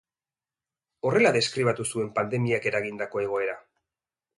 Horrela 1.11 1.33
deskribatu 1.37 1.87
zuen 1.93 2.11
pandemiak 2.19 2.69
eragindako 2.75 3.27
egoera. 3.29 3.61